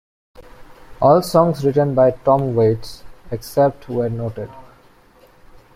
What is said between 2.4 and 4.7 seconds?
Waits, except where noted.